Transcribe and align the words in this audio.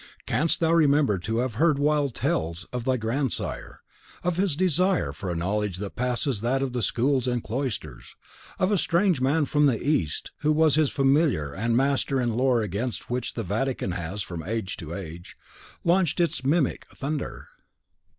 Canst 0.25 0.59
thou 0.59 0.71
remember 0.73 1.19
to 1.19 1.37
have 1.37 1.53
heard 1.61 1.77
wild 1.77 2.15
tales 2.15 2.65
of 2.73 2.85
thy 2.85 2.97
grandsire; 2.97 3.81
of 4.23 4.35
his 4.35 4.55
desire 4.55 5.13
for 5.13 5.29
a 5.29 5.35
knowledge 5.35 5.77
that 5.77 5.95
passes 5.95 6.41
that 6.41 6.63
of 6.63 6.73
the 6.73 6.81
schools 6.81 7.27
and 7.27 7.43
cloisters; 7.43 8.15
of 8.57 8.71
a 8.71 8.79
strange 8.79 9.21
man 9.21 9.45
from 9.45 9.67
the 9.67 9.79
East 9.79 10.31
who 10.39 10.51
was 10.51 10.73
his 10.73 10.89
familiar 10.89 11.53
and 11.53 11.77
master 11.77 12.19
in 12.19 12.31
lore 12.35 12.63
against 12.63 13.11
which 13.11 13.35
the 13.35 13.43
Vatican 13.43 13.91
has, 13.91 14.23
from 14.23 14.41
age 14.43 14.75
to 14.77 14.95
age, 14.95 15.37
launched 15.83 16.19
its 16.19 16.43
mimic 16.43 16.87
thunder? 16.91 17.49